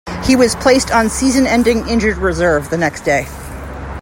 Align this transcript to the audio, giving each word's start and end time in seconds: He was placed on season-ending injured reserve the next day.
He 0.25 0.35
was 0.35 0.55
placed 0.55 0.89
on 0.89 1.11
season-ending 1.11 1.87
injured 1.87 2.17
reserve 2.17 2.71
the 2.71 2.77
next 2.79 3.01
day. 3.01 3.27